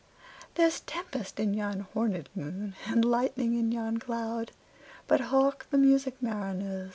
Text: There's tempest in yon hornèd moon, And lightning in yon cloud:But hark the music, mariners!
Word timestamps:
There's 0.55 0.79
tempest 0.79 1.39
in 1.39 1.53
yon 1.53 1.85
hornèd 1.93 2.25
moon, 2.33 2.73
And 2.87 3.05
lightning 3.05 3.53
in 3.53 3.71
yon 3.71 3.99
cloud:But 3.99 5.19
hark 5.21 5.67
the 5.69 5.77
music, 5.77 6.19
mariners! 6.23 6.89